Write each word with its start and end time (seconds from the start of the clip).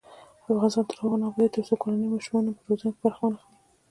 افغانستان 0.53 0.85
تر 0.89 0.97
هغو 1.01 1.15
نه 1.21 1.25
ابادیږي، 1.29 1.53
ترڅو 1.55 1.73
کورنۍ 1.81 2.05
د 2.07 2.11
ماشومانو 2.15 2.55
په 2.57 2.61
روزنه 2.69 2.89
کې 2.93 3.01
برخه 3.03 3.21
وانخلي. 3.23 3.49